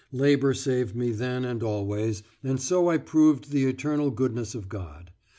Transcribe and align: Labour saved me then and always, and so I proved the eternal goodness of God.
Labour 0.11 0.55
saved 0.55 0.95
me 0.95 1.11
then 1.11 1.45
and 1.45 1.61
always, 1.61 2.23
and 2.43 2.59
so 2.59 2.89
I 2.89 2.97
proved 2.97 3.51
the 3.51 3.65
eternal 3.65 4.09
goodness 4.09 4.55
of 4.55 4.67
God. 4.67 5.11